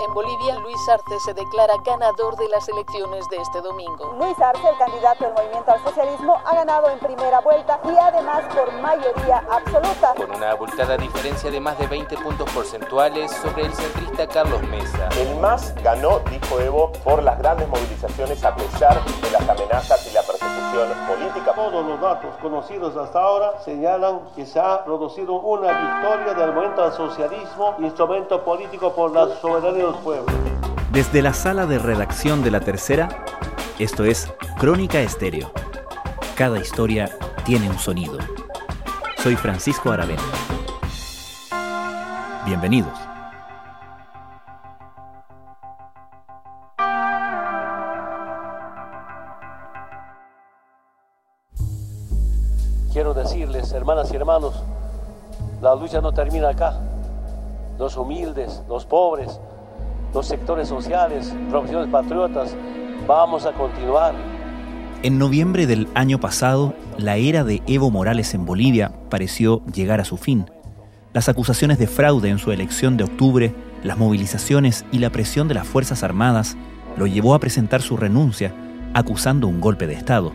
[0.00, 4.12] En Bolivia, Luis Arce se declara ganador de las elecciones de este domingo.
[4.18, 8.42] Luis Arce, el candidato del Movimiento al Socialismo, ha ganado en primera vuelta y además
[8.54, 10.14] por mayoría absoluta.
[10.16, 15.08] Con una abultada diferencia de más de 20 puntos porcentuales sobre el centrista Carlos Mesa.
[15.16, 20.12] El MAS ganó, dijo Evo, por las grandes movilizaciones a pesar de las amenazas y
[20.12, 21.52] la persecución política.
[21.54, 26.84] Todos los datos conocidos hasta ahora señalan que se ha producido una victoria del Movimiento
[26.84, 29.86] al Socialismo, instrumento político por la soberanía
[30.94, 33.08] desde la sala de redacción de La Tercera,
[33.80, 35.50] esto es Crónica Estéreo.
[36.36, 37.10] Cada historia
[37.44, 38.16] tiene un sonido.
[39.18, 40.22] Soy Francisco Aravena.
[42.46, 43.03] Bienvenidos.
[53.84, 54.54] Hermanas y hermanos,
[55.60, 56.80] la lucha no termina acá.
[57.78, 59.38] Los humildes, los pobres,
[60.14, 62.56] los sectores sociales, profesiones patriotas,
[63.06, 64.14] vamos a continuar.
[65.02, 70.06] En noviembre del año pasado, la era de Evo Morales en Bolivia pareció llegar a
[70.06, 70.50] su fin.
[71.12, 75.54] Las acusaciones de fraude en su elección de octubre, las movilizaciones y la presión de
[75.54, 76.56] las Fuerzas Armadas
[76.96, 78.54] lo llevó a presentar su renuncia,
[78.94, 80.32] acusando un golpe de Estado.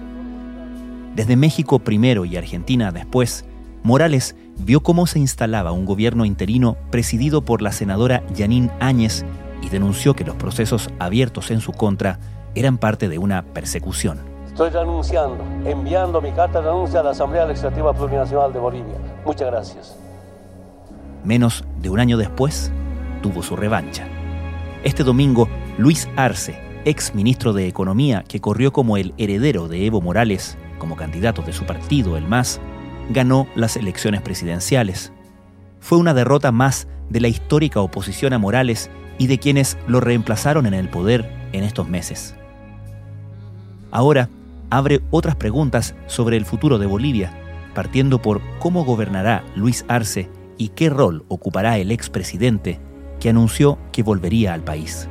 [1.15, 3.45] Desde México primero y Argentina después,
[3.83, 9.25] Morales vio cómo se instalaba un gobierno interino presidido por la senadora Janine Áñez
[9.61, 12.19] y denunció que los procesos abiertos en su contra
[12.55, 14.19] eran parte de una persecución.
[14.47, 18.95] Estoy renunciando, enviando mi carta de renuncia a la Asamblea Legislativa Plurinacional de Bolivia.
[19.25, 19.97] Muchas gracias.
[21.23, 22.71] Menos de un año después,
[23.21, 24.05] tuvo su revancha.
[24.83, 30.01] Este domingo, Luis Arce, ex ministro de Economía que corrió como el heredero de Evo
[30.01, 32.59] Morales como candidato de su partido, el MAS,
[33.09, 35.11] ganó las elecciones presidenciales.
[35.79, 40.65] Fue una derrota más de la histórica oposición a Morales y de quienes lo reemplazaron
[40.65, 42.35] en el poder en estos meses.
[43.91, 44.29] Ahora
[44.69, 47.33] abre otras preguntas sobre el futuro de Bolivia,
[47.73, 52.79] partiendo por cómo gobernará Luis Arce y qué rol ocupará el expresidente
[53.19, 55.07] que anunció que volvería al país.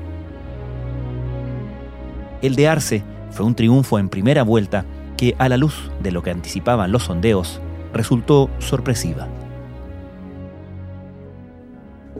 [2.41, 4.85] El de Arce fue un triunfo en primera vuelta
[5.19, 7.61] que, a la luz de lo que anticipaban los sondeos,
[7.93, 9.29] resultó sorpresiva.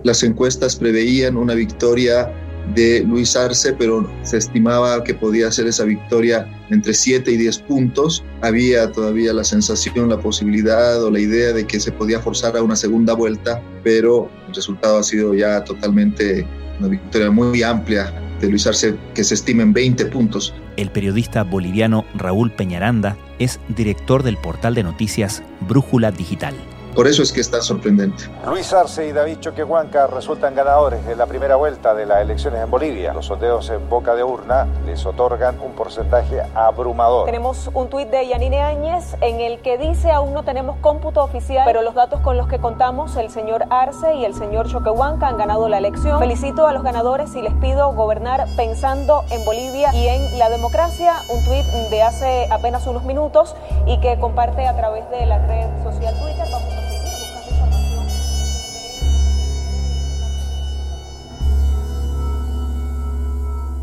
[0.05, 2.31] Las encuestas preveían una victoria
[2.75, 7.59] de Luis Arce, pero se estimaba que podía ser esa victoria entre 7 y 10
[7.61, 8.23] puntos.
[8.43, 12.63] Había todavía la sensación, la posibilidad o la idea de que se podía forzar a
[12.63, 16.47] una segunda vuelta, pero el resultado ha sido ya totalmente
[16.79, 20.55] una victoria muy amplia de Luis Arce, que se estima en 20 puntos.
[20.77, 26.55] El periodista boliviano Raúl Peñaranda es director del portal de noticias Brújula Digital.
[26.99, 28.25] Por eso es que es tan sorprendente.
[28.45, 32.69] Luis Arce y David Choquehuanca resultan ganadores en la primera vuelta de las elecciones en
[32.73, 33.15] Bolivia.
[33.15, 37.27] Los sondeos en boca de urna les otorgan un porcentaje abrumador.
[37.27, 41.63] Tenemos un tuit de Yanine Áñez en el que dice aún no tenemos cómputo oficial,
[41.67, 45.37] pero los datos con los que contamos, el señor Arce y el señor Choquehuanca han
[45.39, 46.19] ganado la elección.
[46.19, 51.15] Felicito a los ganadores y les pido gobernar pensando en Bolivia y en la democracia.
[51.29, 53.55] Un tuit de hace apenas unos minutos
[53.87, 56.88] y que comparte a través de la red social Twitter.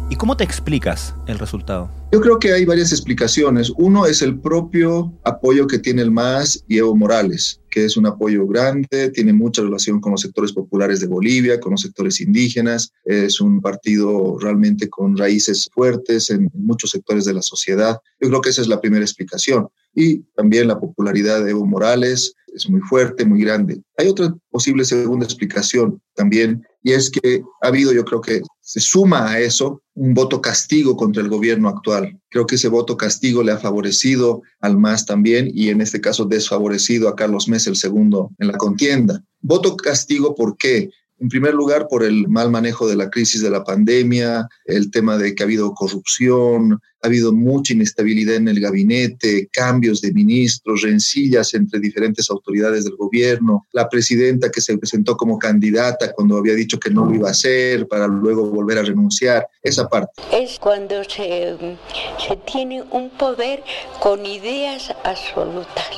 [0.07, 1.89] ¿Y cómo te explicas el resultado?
[2.11, 3.71] Yo creo que hay varias explicaciones.
[3.75, 8.05] Uno es el propio apoyo que tiene el MAS y Evo Morales, que es un
[8.05, 12.91] apoyo grande, tiene mucha relación con los sectores populares de Bolivia, con los sectores indígenas,
[13.03, 17.99] es un partido realmente con raíces fuertes en muchos sectores de la sociedad.
[18.21, 19.67] Yo creo que esa es la primera explicación.
[19.95, 23.81] Y también la popularidad de Evo Morales es muy fuerte, muy grande.
[23.97, 28.79] Hay otra posible segunda explicación también, y es que ha habido, yo creo que se
[28.79, 32.15] suma a eso un voto castigo contra el gobierno actual.
[32.29, 36.25] Creo que ese voto castigo le ha favorecido al MAS también y en este caso
[36.25, 39.23] desfavorecido a Carlos Mesa el segundo en la contienda.
[39.41, 40.91] Voto castigo, ¿por qué?
[41.17, 45.17] En primer lugar, por el mal manejo de la crisis de la pandemia, el tema
[45.17, 50.81] de que ha habido corrupción, ha habido mucha inestabilidad en el gabinete, cambios de ministros,
[50.81, 56.55] rencillas entre diferentes autoridades del gobierno, la presidenta que se presentó como candidata cuando había
[56.55, 60.21] dicho que no lo iba a hacer para luego volver a renunciar, esa parte.
[60.31, 61.55] Es cuando se,
[62.51, 63.63] tiene un poder
[63.99, 65.89] con ideas absolutas,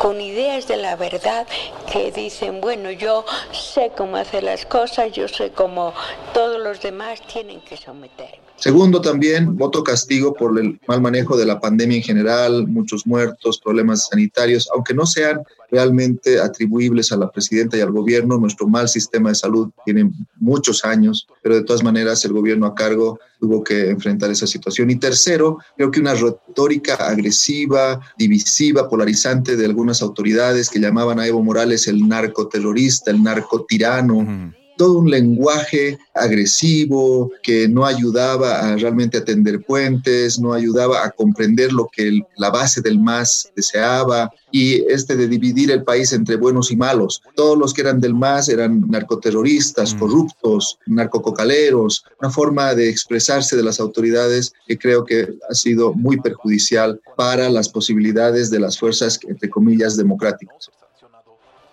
[0.00, 1.46] con ideas de la verdad
[1.90, 5.94] que dicen, bueno, yo sé cómo hacer las cosas, yo sé cómo
[6.34, 8.51] todo los demás tienen que someterme.
[8.62, 13.58] Segundo, también voto castigo por el mal manejo de la pandemia en general, muchos muertos,
[13.58, 18.38] problemas sanitarios, aunque no sean realmente atribuibles a la presidenta y al gobierno.
[18.38, 22.76] Nuestro mal sistema de salud tiene muchos años, pero de todas maneras el gobierno a
[22.76, 24.90] cargo tuvo que enfrentar esa situación.
[24.90, 31.26] Y tercero, creo que una retórica agresiva, divisiva, polarizante de algunas autoridades que llamaban a
[31.26, 39.18] Evo Morales el narcoterrorista, el narcotirano todo un lenguaje agresivo que no ayudaba a realmente
[39.18, 45.16] atender puentes, no ayudaba a comprender lo que la base del MAS deseaba y este
[45.16, 47.22] de dividir el país entre buenos y malos.
[47.34, 49.98] Todos los que eran del MAS eran narcoterroristas, mm.
[49.98, 56.20] corruptos, narcococaleros, una forma de expresarse de las autoridades que creo que ha sido muy
[56.20, 60.70] perjudicial para las posibilidades de las fuerzas, entre comillas, democráticas.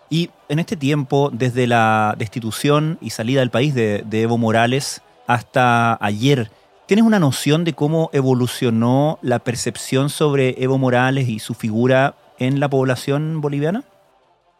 [0.09, 6.03] Y en este tiempo, desde la destitución y salida del país de, Evo Morales hasta
[6.03, 6.49] ayer,
[6.87, 12.59] ¿tienes una noción de cómo evolucionó la percepción sobre Evo Morales y su figura en
[12.59, 13.83] la población boliviana?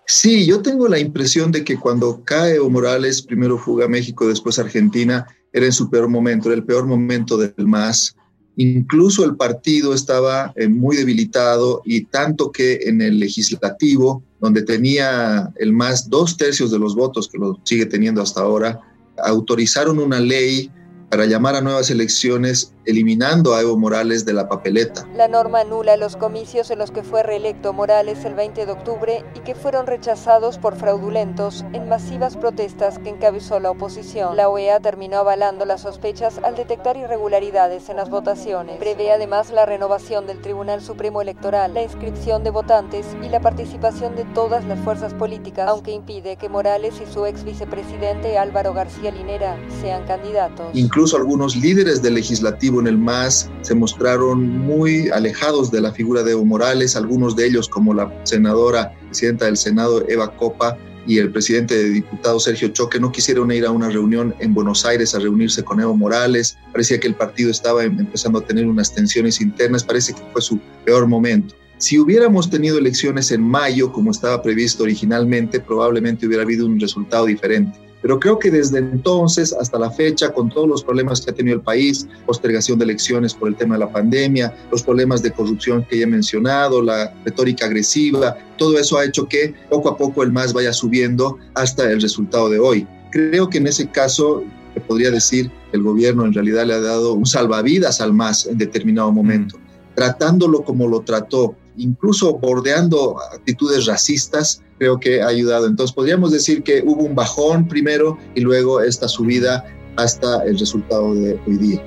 [0.06, 4.28] Sí, yo tengo la impresión de que cuando cae Evo Morales, primero fuga a México,
[4.28, 8.16] después a Argentina, era en su peor momento, era el peor momento del MAS.
[8.56, 15.52] Incluso el partido estaba eh, muy debilitado y tanto que en el legislativo donde tenía
[15.58, 18.80] el más dos tercios de los votos, que lo sigue teniendo hasta ahora,
[19.24, 20.72] autorizaron una ley
[21.10, 25.08] para llamar a nuevas elecciones eliminando a Evo Morales de la papeleta.
[25.16, 29.24] La norma anula los comicios en los que fue reelecto Morales el 20 de octubre
[29.36, 34.36] y que fueron rechazados por fraudulentos en masivas protestas que encabezó la oposición.
[34.36, 38.78] La OEA terminó avalando las sospechas al detectar irregularidades en las votaciones.
[38.78, 44.16] Prevé además la renovación del Tribunal Supremo Electoral, la inscripción de votantes y la participación
[44.16, 49.12] de todas las fuerzas políticas, aunque impide que Morales y su ex vicepresidente Álvaro García
[49.12, 50.68] Linera sean candidatos.
[50.74, 56.32] Incluso algunos líderes del legislativo el MAS se mostraron muy alejados de la figura de
[56.32, 60.78] Evo Morales, algunos de ellos como la senadora, presidenta del Senado, Eva Copa,
[61.08, 64.86] y el presidente de diputados Sergio Choque no quisieron ir a una reunión en Buenos
[64.86, 66.58] Aires a reunirse con Evo Morales.
[66.72, 69.84] Parecía que el partido estaba em, empezando a tener unas tensiones internas.
[69.84, 71.56] Parece que fue su peor momento.
[71.78, 77.26] Si hubiéramos tenido elecciones en mayo, como estaba previsto originalmente, probablemente hubiera habido un resultado
[77.26, 77.89] diferente.
[78.02, 81.58] Pero creo que desde entonces hasta la fecha, con todos los problemas que ha tenido
[81.58, 85.86] el país, postergación de elecciones por el tema de la pandemia, los problemas de corrupción
[85.90, 90.24] que ya he mencionado, la retórica agresiva, todo eso ha hecho que poco a poco
[90.24, 92.88] el MAS vaya subiendo hasta el resultado de hoy.
[93.12, 94.44] Creo que en ese caso,
[94.88, 99.12] podría decir, el gobierno en realidad le ha dado un salvavidas al MAS en determinado
[99.12, 99.96] momento, mm.
[99.96, 105.68] tratándolo como lo trató, incluso bordeando actitudes racistas, creo que ha ayudado.
[105.68, 109.66] Entonces podríamos decir que hubo un bajón primero y luego esta subida
[109.96, 111.84] hasta el resultado de hoy día.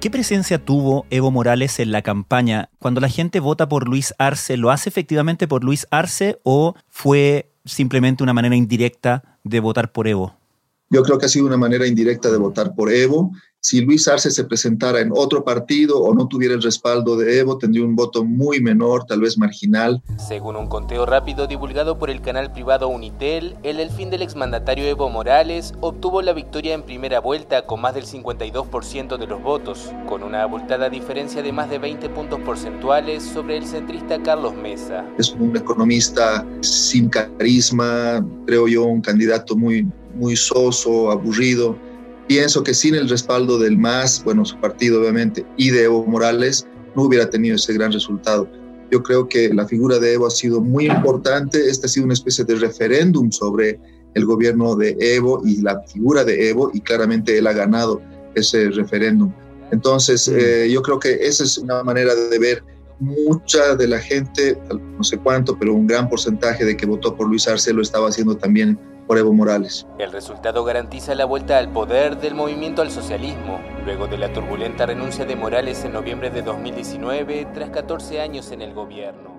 [0.00, 2.68] ¿Qué presencia tuvo Evo Morales en la campaña?
[2.78, 7.50] Cuando la gente vota por Luis Arce, ¿lo hace efectivamente por Luis Arce o fue
[7.64, 10.36] simplemente una manera indirecta de votar por Evo?
[10.90, 13.32] Yo creo que ha sido una manera indirecta de votar por Evo
[13.66, 17.58] si Luis Arce se presentara en otro partido o no tuviera el respaldo de Evo,
[17.58, 20.00] tendría un voto muy menor, tal vez marginal.
[20.18, 25.10] Según un conteo rápido divulgado por el canal privado Unitel, el elfín del exmandatario Evo
[25.10, 30.22] Morales obtuvo la victoria en primera vuelta con más del 52% de los votos, con
[30.22, 35.04] una abultada diferencia de más de 20 puntos porcentuales sobre el centrista Carlos Mesa.
[35.18, 41.76] Es un economista sin carisma, creo yo, un candidato muy, muy soso, aburrido
[42.28, 46.66] Pienso que sin el respaldo del MAS, bueno, su partido obviamente, y de Evo Morales,
[46.96, 48.48] no hubiera tenido ese gran resultado.
[48.90, 51.68] Yo creo que la figura de Evo ha sido muy importante.
[51.68, 53.78] Este ha sido una especie de referéndum sobre
[54.14, 58.00] el gobierno de Evo y la figura de Evo, y claramente él ha ganado
[58.34, 59.32] ese referéndum.
[59.70, 62.64] Entonces, eh, yo creo que esa es una manera de ver
[62.98, 64.58] mucha de la gente,
[64.96, 68.08] no sé cuánto, pero un gran porcentaje de que votó por Luis Arce lo estaba
[68.08, 69.86] haciendo también por Evo Morales.
[69.98, 74.86] El resultado garantiza la vuelta al poder del movimiento al socialismo, luego de la turbulenta
[74.86, 79.36] renuncia de Morales en noviembre de 2019, tras 14 años en el gobierno.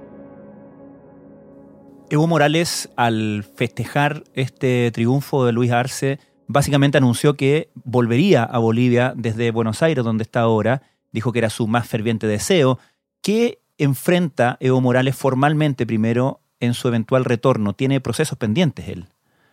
[2.10, 9.14] Evo Morales, al festejar este triunfo de Luis Arce, básicamente anunció que volvería a Bolivia
[9.18, 10.84] desde Buenos Aires, donde está ahora.
[11.12, 12.80] Dijo que era su más ferviente deseo.
[13.22, 17.74] ¿Qué enfrenta Evo Morales formalmente primero en su eventual retorno?
[17.74, 19.10] ¿Tiene procesos pendientes él?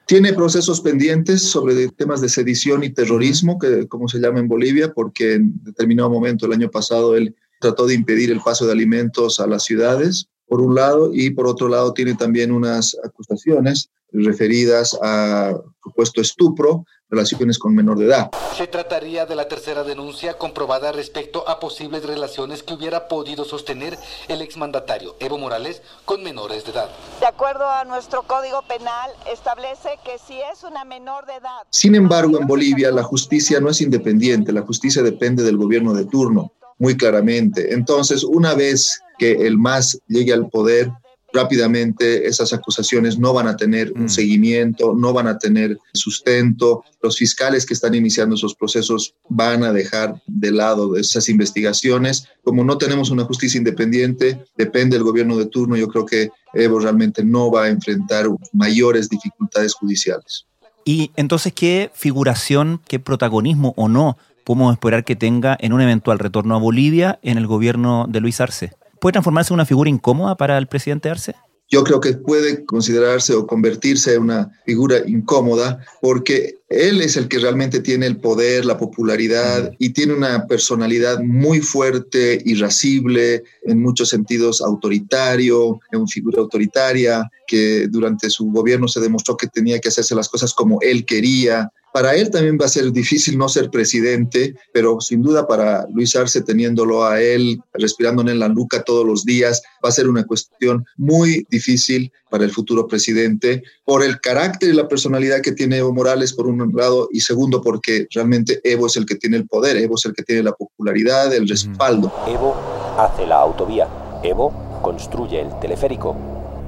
[0.07, 4.93] Tiene procesos pendientes sobre temas de sedición y terrorismo, que como se llama en Bolivia,
[4.93, 9.41] porque en determinado momento el año pasado él trató de impedir el paso de alimentos
[9.41, 13.89] a las ciudades, por un lado, y por otro lado tiene también unas acusaciones
[14.23, 15.53] referidas a
[15.83, 18.31] supuesto estupro, relaciones con menor de edad.
[18.57, 23.99] Se trataría de la tercera denuncia comprobada respecto a posibles relaciones que hubiera podido sostener
[24.29, 26.89] el exmandatario Evo Morales con menores de edad.
[27.21, 31.63] De acuerdo a nuestro Código Penal, establece que si es una menor de edad...
[31.71, 36.07] Sin embargo, en Bolivia la justicia no es independiente, la justicia depende del gobierno de
[36.07, 37.75] turno, muy claramente.
[37.75, 40.91] Entonces, una vez que el MAS llegue al poder,
[41.35, 44.09] rápidamente esas acusaciones no van a tener un mm.
[44.09, 46.85] seguimiento, no van a tener sustento.
[47.03, 52.29] Los fiscales que están iniciando esos procesos van a dejar de lado esas investigaciones.
[52.45, 56.79] Como no tenemos una justicia independiente, depende del gobierno de turno, yo creo que Evo
[56.79, 60.47] realmente no va a enfrentar mayores dificultades judiciales.
[60.85, 66.21] Y entonces, ¿qué figuración, qué protagonismo o no podemos esperar que tenga en un eventual
[66.21, 68.73] retorno a Bolivia en el gobierno de Luis Arce?
[69.05, 71.35] ¿Puede transformarse en una figura incómoda para el presidente Arce?
[71.69, 77.29] Yo creo que puede considerarse o convertirse en una figura incómoda porque él es el
[77.29, 83.83] que realmente tiene el poder, la popularidad y tiene una personalidad muy fuerte, irascible, en
[83.83, 89.81] muchos sentidos autoritario, es una figura autoritaria que durante su gobierno se demostró que tenía
[89.81, 93.49] que hacerse las cosas como él quería, para él también va a ser difícil no
[93.49, 98.83] ser presidente, pero sin duda para Luis Arce, teniéndolo a él, respirándole en la nuca
[98.83, 104.03] todos los días, va a ser una cuestión muy difícil para el futuro presidente, por
[104.03, 108.09] el carácter y la personalidad que tiene Evo Morales, por un lado, y segundo, porque
[108.11, 111.33] realmente Evo es el que tiene el poder, Evo es el que tiene la popularidad,
[111.33, 112.13] el respaldo.
[112.27, 112.57] Evo
[112.99, 113.87] hace la autovía,
[114.25, 116.17] Evo construye el teleférico,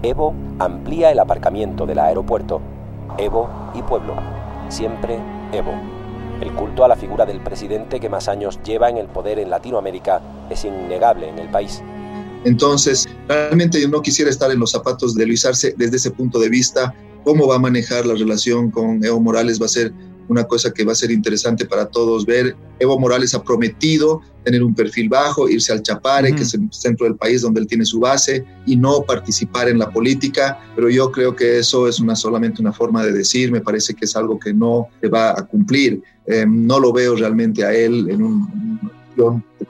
[0.04, 2.60] Evo amplía el aparcamiento del aeropuerto,
[3.18, 5.18] Evo y pueblo siempre
[5.52, 5.72] Evo.
[6.40, 9.50] El culto a la figura del presidente que más años lleva en el poder en
[9.50, 10.20] Latinoamérica
[10.50, 11.82] es innegable en el país.
[12.44, 16.38] Entonces, realmente yo no quisiera estar en los zapatos de Luis Arce desde ese punto
[16.38, 16.94] de vista.
[17.24, 19.92] Cómo va a manejar la relación con Evo Morales va a ser
[20.28, 22.56] una cosa que va a ser interesante para todos ver.
[22.78, 27.04] Evo Morales ha prometido tener un perfil bajo, irse al Chapare, que es el centro
[27.04, 31.10] del país donde él tiene su base, y no participar en la política, pero yo
[31.10, 34.38] creo que eso es una, solamente una forma de decir, me parece que es algo
[34.38, 36.02] que no se va a cumplir.
[36.26, 38.80] Em, no lo veo realmente a él en un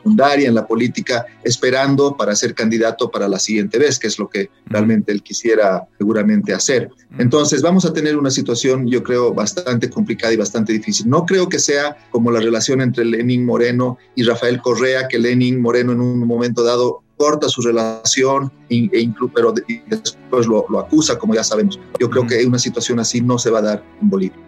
[0.07, 4.29] secundaria en la política, esperando para ser candidato para la siguiente vez, que es lo
[4.29, 6.91] que realmente él quisiera seguramente hacer.
[7.19, 11.09] Entonces vamos a tener una situación, yo creo, bastante complicada y bastante difícil.
[11.09, 15.61] No creo que sea como la relación entre Lenin Moreno y Rafael Correa, que Lenin
[15.61, 19.53] Moreno en un momento dado corta su relación, e, pero
[19.87, 21.81] después lo, lo, acusa, como ya sabemos.
[21.99, 24.39] Yo creo que una situación así no se va a dar en Bolivia.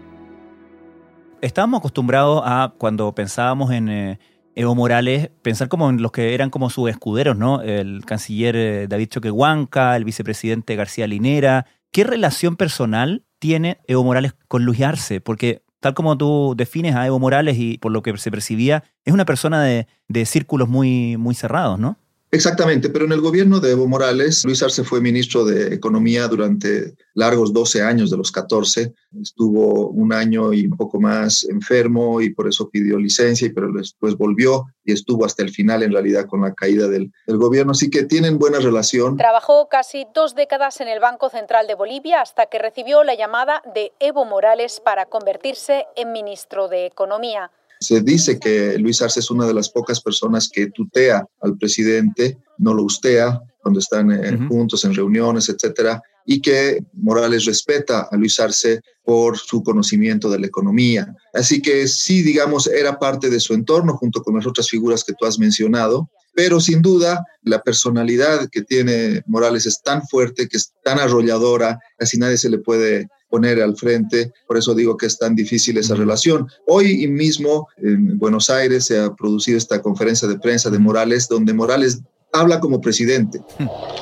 [1.40, 4.18] Estábamos acostumbrados a, cuando pensábamos en, eh,
[4.58, 7.62] Evo Morales, pensar como en los que eran como sus escuderos, ¿no?
[7.62, 11.66] El canciller eh, David Choquehuanca, el vicepresidente García Linera.
[11.92, 15.20] ¿Qué relación personal tiene Evo Morales con Luis Arce?
[15.20, 19.14] Porque tal como tú defines a Evo Morales y por lo que se percibía, es
[19.14, 21.96] una persona de, de círculos muy, muy cerrados, ¿no?
[22.30, 26.94] Exactamente, pero en el gobierno de Evo Morales, Luis Arce fue ministro de Economía durante
[27.14, 28.92] largos 12 años de los 14.
[29.22, 34.14] Estuvo un año y un poco más enfermo y por eso pidió licencia, pero después
[34.14, 37.72] volvió y estuvo hasta el final en realidad con la caída del, del gobierno.
[37.72, 39.16] Así que tienen buena relación.
[39.16, 43.62] Trabajó casi dos décadas en el Banco Central de Bolivia hasta que recibió la llamada
[43.74, 47.50] de Evo Morales para convertirse en ministro de Economía.
[47.80, 52.38] Se dice que Luis Arce es una de las pocas personas que tutea al presidente,
[52.58, 58.16] no lo ustea cuando están eh, juntos en reuniones, etcétera, y que Morales respeta a
[58.16, 61.14] Luis Arce por su conocimiento de la economía.
[61.32, 65.14] Así que sí, digamos, era parte de su entorno junto con las otras figuras que
[65.14, 70.58] tú has mencionado, pero sin duda la personalidad que tiene Morales es tan fuerte, que
[70.58, 74.32] es tan arrolladora, casi nadie se le puede poner al frente.
[74.46, 76.48] Por eso digo que es tan difícil esa relación.
[76.66, 81.52] Hoy mismo en Buenos Aires se ha producido esta conferencia de prensa de Morales, donde
[81.52, 83.42] Morales habla como presidente.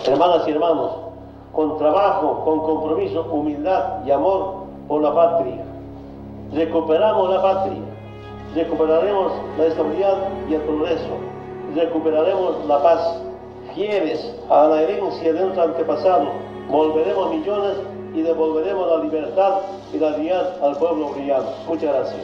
[0.07, 0.93] Hermanas y hermanos,
[1.53, 5.65] con trabajo, con compromiso, humildad y amor por la patria,
[6.53, 7.83] recuperamos la patria,
[8.55, 11.19] recuperaremos la estabilidad y el progreso,
[11.75, 13.19] recuperaremos la paz,
[13.75, 16.33] fieles a la herencia de nuestro antepasado,
[16.69, 17.77] volveremos millones
[18.17, 19.59] y devolveremos la libertad
[19.93, 21.51] y la dignidad al pueblo boliviano.
[21.69, 22.23] Muchas gracias.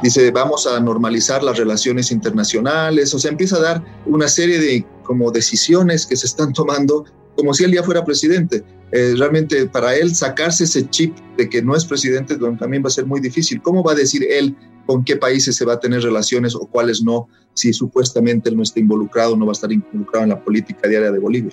[0.00, 4.86] Dice, vamos a normalizar las relaciones internacionales, o sea, empieza a dar una serie de
[5.02, 7.04] como decisiones que se están tomando
[7.34, 8.64] como si él ya fuera presidente.
[8.90, 12.90] Eh, realmente para él sacarse ese chip de que no es presidente también va a
[12.90, 13.60] ser muy difícil.
[13.60, 17.02] ¿Cómo va a decir él con qué países se va a tener relaciones o cuáles
[17.02, 20.88] no, si supuestamente él no está involucrado, no va a estar involucrado en la política
[20.88, 21.52] diaria de Bolivia?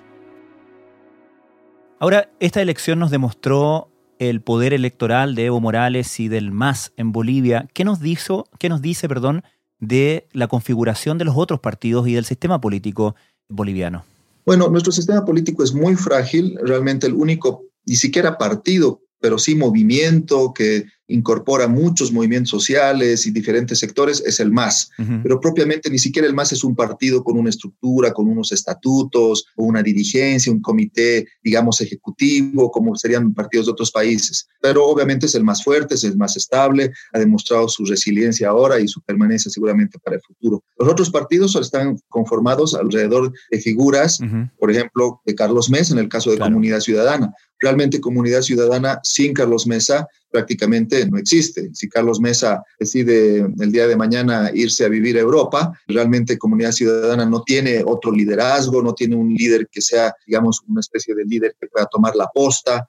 [1.99, 7.13] Ahora, esta elección nos demostró el poder electoral de Evo Morales y del MAS en
[7.13, 7.67] Bolivia.
[7.73, 9.43] ¿Qué nos, dijo, qué nos dice perdón,
[9.79, 13.15] de la configuración de los otros partidos y del sistema político
[13.47, 14.03] boliviano?
[14.45, 16.57] Bueno, nuestro sistema político es muy frágil.
[16.61, 23.31] Realmente el único, ni siquiera partido, pero sí movimiento que incorpora muchos movimientos sociales y
[23.31, 24.91] diferentes sectores, es el MAS.
[25.23, 29.45] Pero propiamente ni siquiera el MAS es un partido con una estructura, con unos estatutos
[29.55, 34.47] o una dirigencia, un comité, digamos, ejecutivo, como serían partidos de otros países.
[34.61, 38.79] Pero obviamente es el más fuerte, es el más estable, ha demostrado su resiliencia ahora
[38.79, 40.63] y su permanencia seguramente para el futuro.
[40.77, 44.19] Los otros partidos están conformados alrededor de figuras,
[44.59, 47.33] por ejemplo, de Carlos Mesa, en el caso de Comunidad Ciudadana.
[47.59, 51.69] Realmente Comunidad Ciudadana sin Carlos Mesa prácticamente no existe.
[51.73, 56.73] Si Carlos Mesa decide el día de mañana irse a vivir a Europa, realmente Comunidad
[56.73, 61.23] Ciudadana no tiene otro liderazgo, no tiene un líder que sea, digamos, una especie de
[61.23, 62.85] líder que pueda tomar la posta.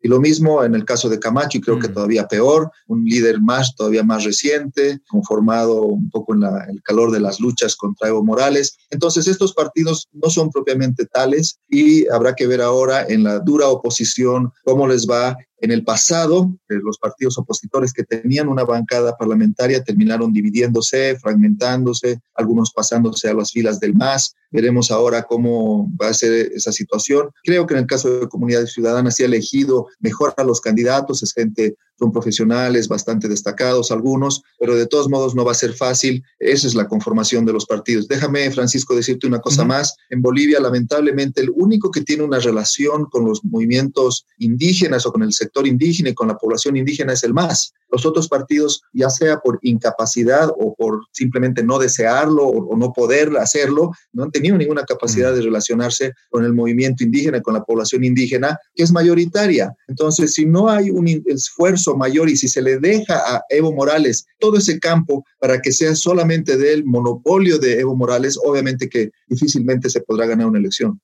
[0.00, 3.40] Y lo mismo en el caso de Camacho, y creo que todavía peor, un líder
[3.40, 8.22] más, todavía más reciente, conformado un poco en el calor de las luchas contra Evo
[8.22, 8.76] Morales.
[8.90, 13.66] Entonces, estos partidos no son propiamente tales y habrá que ver ahora en la dura
[13.66, 19.16] oposición cómo les va en el pasado, eh, los partidos opositores que tenían una bancada
[19.16, 24.34] parlamentaria terminaron dividiéndose, fragmentándose, algunos pasándose a las filas del MAS.
[24.50, 27.30] Veremos ahora cómo va a ser esa situación.
[27.42, 31.22] Creo que en el caso de Comunidad Ciudadana se ha elegido mejor a los candidatos,
[31.22, 35.74] es gente son profesionales bastante destacados algunos, pero de todos modos no va a ser
[35.74, 36.24] fácil.
[36.38, 38.08] Esa es la conformación de los partidos.
[38.08, 39.96] Déjame, Francisco, decirte una cosa más.
[40.10, 45.22] En Bolivia, lamentablemente, el único que tiene una relación con los movimientos indígenas o con
[45.22, 47.72] el sector indígena y con la población indígena es el MAS.
[47.90, 53.36] Los otros partidos, ya sea por incapacidad o por simplemente no desearlo o, no poder
[53.36, 58.02] hacerlo, no han tenido ninguna capacidad de relacionarse con el movimiento indígena, con la población
[58.02, 59.72] indígena, que es mayoritaria.
[59.86, 64.26] Entonces, si no hay un esfuerzo mayor y si se le deja a Evo Morales
[64.40, 69.88] todo ese campo para que sea solamente del monopolio de Evo Morales, obviamente que difícilmente
[69.88, 71.00] se podrá ganar una elección.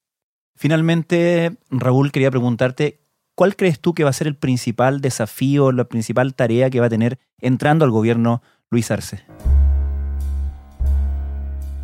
[0.56, 3.00] Finalmente, Raúl, quería preguntarte,
[3.34, 6.86] ¿cuál crees tú que va a ser el principal desafío, la principal tarea que va
[6.86, 9.24] a tener entrando al gobierno Luis Arce?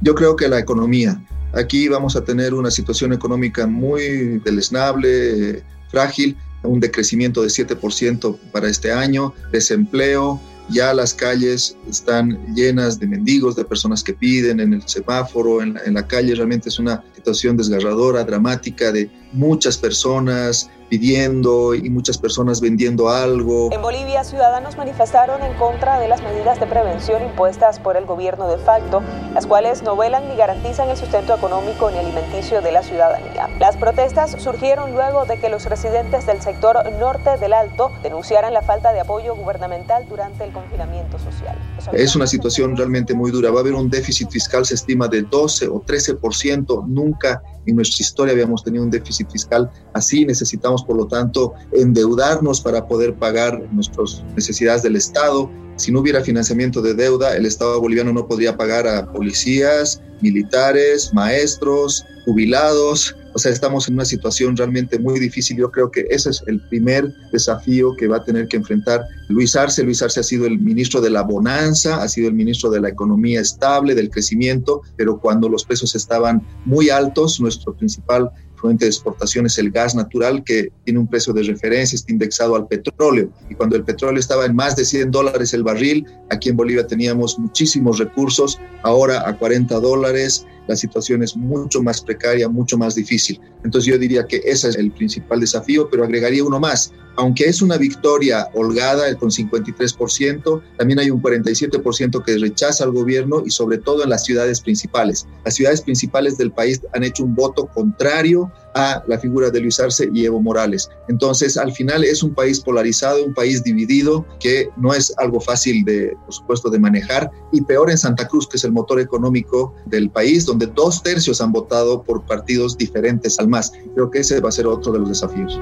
[0.02, 1.20] Yo creo que la economía.
[1.52, 8.68] Aquí vamos a tener una situación económica muy deleznable, frágil, un decrecimiento de 7% para
[8.68, 14.74] este año, desempleo, ya las calles están llenas de mendigos, de personas que piden en
[14.74, 19.78] el semáforo, en la, en la calle, realmente es una situación desgarradora, dramática, de muchas
[19.78, 23.70] personas pidiendo y muchas personas vendiendo algo.
[23.72, 28.48] En Bolivia, ciudadanos manifestaron en contra de las medidas de prevención impuestas por el gobierno
[28.48, 29.02] de facto,
[29.34, 33.48] las cuales no velan ni garantizan el sustento económico ni alimenticio de la ciudadanía.
[33.58, 38.62] Las protestas surgieron luego de que los residentes del sector norte del Alto denunciaran la
[38.62, 41.56] falta de apoyo gubernamental durante el confinamiento social.
[41.92, 43.50] Es una situación realmente muy dura.
[43.50, 46.86] Va a haber un déficit fiscal, se estima de 12 o 13%.
[46.86, 50.24] Nunca en nuestra historia habíamos tenido un déficit fiscal así.
[50.24, 55.50] Necesitamos, por lo tanto, endeudarnos para poder pagar nuestras necesidades del Estado.
[55.76, 61.12] Si no hubiera financiamiento de deuda, el Estado boliviano no podría pagar a policías, militares,
[61.12, 63.14] maestros, jubilados.
[63.34, 65.58] O sea, estamos en una situación realmente muy difícil.
[65.58, 69.54] Yo creo que ese es el primer desafío que va a tener que enfrentar Luis
[69.54, 69.82] Arce.
[69.82, 72.88] Luis Arce ha sido el ministro de la bonanza, ha sido el ministro de la
[72.88, 78.30] economía estable, del crecimiento, pero cuando los precios estaban muy altos, nuestro principal
[78.66, 82.56] fuente de exportación es el gas natural que tiene un precio de referencia, está indexado
[82.56, 83.30] al petróleo.
[83.48, 86.84] Y cuando el petróleo estaba en más de 100 dólares el barril, aquí en Bolivia
[86.84, 92.94] teníamos muchísimos recursos, ahora a 40 dólares la situación es mucho más precaria, mucho más
[92.94, 93.40] difícil.
[93.64, 96.92] Entonces yo diría que ese es el principal desafío, pero agregaría uno más.
[97.16, 103.42] Aunque es una victoria holgada con 53%, también hay un 47% que rechaza al gobierno
[103.46, 105.26] y sobre todo en las ciudades principales.
[105.44, 109.80] Las ciudades principales del país han hecho un voto contrario a la figura de Luis
[109.80, 110.90] Arce y Evo Morales.
[111.08, 115.84] Entonces, al final es un país polarizado, un país dividido, que no es algo fácil
[115.84, 117.30] de, por supuesto, de manejar.
[117.52, 121.40] Y peor en Santa Cruz, que es el motor económico del país, donde dos tercios
[121.40, 123.72] han votado por partidos diferentes al más.
[123.94, 125.58] Creo que ese va a ser otro de los desafíos.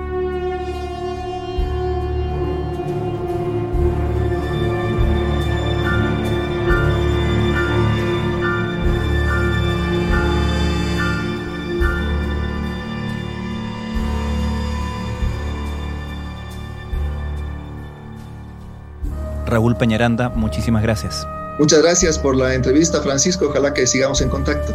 [19.55, 21.29] Raúl Peñaranda, muchísimas gracias.
[21.61, 23.47] Muchas gracias por la entrevista, Francisco.
[23.47, 24.75] Ojalá que sigamos en contacto.